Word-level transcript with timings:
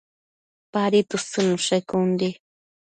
Padi 0.77 1.03
tësëdnushe 1.11 1.83
con 1.95 2.13
di 2.25 2.33